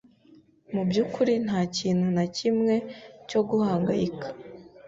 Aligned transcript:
Mubyukuri, 0.73 1.33
ntakintu 1.45 2.07
nakimwe 2.15 2.75
cyo 3.29 3.41
guhangayika. 3.49 4.27